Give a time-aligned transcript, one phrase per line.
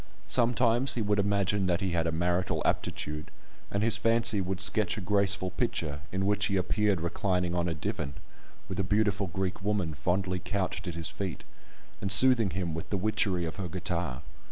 [0.27, 3.29] Sometimes he would imagine that he had a marital aptitude,
[3.69, 7.75] and his fancy would sketch a graceful picture, in which he appeared reclining on a
[7.75, 8.15] divan,
[8.67, 11.43] with a beautiful Greek woman fondly couched at his feet,
[12.01, 14.23] and soothing him with the witchery of her guitar.